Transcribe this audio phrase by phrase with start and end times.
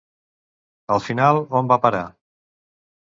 [0.95, 2.03] Al final, on va parar?